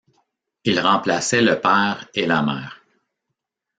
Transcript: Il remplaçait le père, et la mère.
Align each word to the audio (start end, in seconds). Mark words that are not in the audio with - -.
Il 0.63 0.79
remplaçait 0.79 1.43
le 1.43 1.61
père, 1.61 2.07
et 2.15 2.25
la 2.25 2.41
mère. 2.41 2.83